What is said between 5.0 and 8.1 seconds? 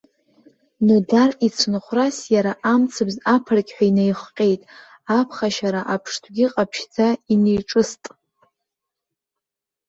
аԥхашьара аԥштәгьы ҟаԥшьӡа инеиҿыст.